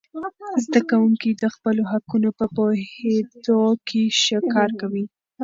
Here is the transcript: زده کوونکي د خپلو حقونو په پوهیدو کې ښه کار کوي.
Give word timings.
زده 0.65 0.81
کوونکي 0.89 1.29
د 1.33 1.43
خپلو 1.55 1.81
حقونو 1.91 2.29
په 2.39 2.45
پوهیدو 2.55 3.61
کې 3.87 4.01
ښه 4.21 4.37
کار 4.53 4.69
کوي. 4.81 5.05